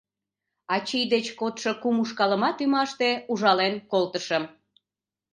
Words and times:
Ачий 0.75 1.05
деч 1.13 1.25
кодшо 1.39 1.71
кум 1.81 1.97
ушкалымат 2.03 2.57
ӱмаште 2.63 3.09
ужален 3.31 3.73
колтышым. 3.91 4.43